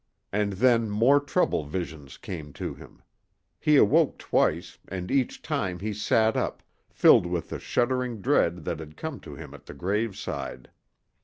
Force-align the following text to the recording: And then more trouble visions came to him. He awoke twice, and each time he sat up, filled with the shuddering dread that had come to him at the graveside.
And 0.31 0.53
then 0.53 0.89
more 0.89 1.19
trouble 1.19 1.63
visions 1.63 2.17
came 2.17 2.53
to 2.53 2.73
him. 2.73 3.03
He 3.59 3.75
awoke 3.77 4.17
twice, 4.17 4.79
and 4.87 5.11
each 5.11 5.43
time 5.43 5.77
he 5.77 5.93
sat 5.93 6.35
up, 6.35 6.63
filled 6.89 7.27
with 7.27 7.49
the 7.49 7.59
shuddering 7.59 8.19
dread 8.19 8.65
that 8.65 8.79
had 8.79 8.97
come 8.97 9.19
to 9.19 9.35
him 9.35 9.53
at 9.53 9.67
the 9.67 9.75
graveside. 9.75 10.71